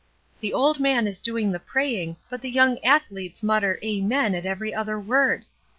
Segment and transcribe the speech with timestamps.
[0.39, 4.73] The old man is doing the praying, but the yoimg athletes mutter 'amen' at every
[4.73, 5.45] other word.